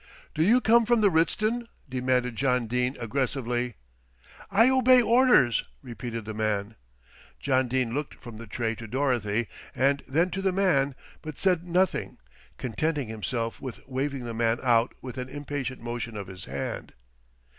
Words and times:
"Do 0.33 0.41
you 0.43 0.61
come 0.61 0.87
from 0.87 1.01
the 1.01 1.11
Ritzton?" 1.11 1.67
demanded 1.87 2.35
John 2.35 2.65
Dene 2.65 2.97
aggressively. 2.99 3.75
"I 4.49 4.67
obey 4.67 4.99
orders," 4.99 5.63
repeated 5.83 6.25
the 6.25 6.33
man. 6.33 6.75
John 7.39 7.67
Dene 7.67 7.93
looked 7.93 8.15
from 8.15 8.37
the 8.37 8.47
tray 8.47 8.73
to 8.73 8.87
Dorothy, 8.87 9.47
and 9.75 10.01
then 10.07 10.31
to 10.31 10.41
the 10.41 10.51
man; 10.51 10.95
but 11.21 11.37
said 11.37 11.65
nothing, 11.67 12.17
contenting 12.57 13.09
himself 13.09 13.61
with 13.61 13.87
waving 13.87 14.23
the 14.23 14.33
man 14.33 14.57
out 14.63 14.95
with 15.03 15.19
an 15.19 15.29
impatient 15.29 15.81
motion 15.81 16.17
of 16.17 16.25
his 16.25 16.45
hand. 16.45 16.95